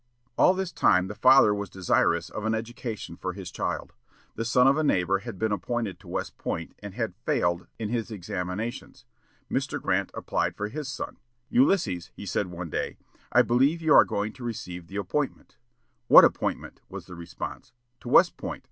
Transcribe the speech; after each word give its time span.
All 0.35 0.55
this 0.55 0.71
time 0.71 1.09
the 1.09 1.13
father 1.13 1.53
was 1.53 1.69
desirous 1.69 2.31
of 2.31 2.43
an 2.43 2.55
education 2.55 3.15
for 3.17 3.33
his 3.33 3.51
child. 3.51 3.93
The 4.33 4.45
son 4.45 4.65
of 4.65 4.75
a 4.75 4.83
neighbor 4.83 5.19
had 5.19 5.37
been 5.37 5.51
appointed 5.51 5.99
to 5.99 6.07
West 6.07 6.39
Point, 6.39 6.73
and 6.79 6.95
had 6.95 7.13
failed 7.23 7.67
in 7.77 7.89
his 7.89 8.09
examinations. 8.09 9.05
Mr. 9.47 9.79
Grant 9.79 10.09
applied 10.15 10.55
for 10.55 10.69
his 10.69 10.87
son. 10.89 11.17
"Ulysses," 11.51 12.09
he 12.15 12.25
said 12.25 12.47
one 12.47 12.71
day, 12.71 12.97
"I 13.31 13.43
believe 13.43 13.79
you 13.79 13.93
are 13.93 14.03
going 14.03 14.33
to 14.33 14.43
receive 14.43 14.87
the 14.87 14.97
appointment." 14.97 15.55
"What 16.07 16.25
appointment!" 16.25 16.81
was 16.89 17.05
the 17.05 17.13
response. 17.13 17.71
"To 17.99 18.09
West 18.09 18.37
Point. 18.37 18.59